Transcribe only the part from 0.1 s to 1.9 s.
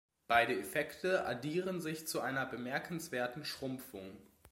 Beide Effekte addieren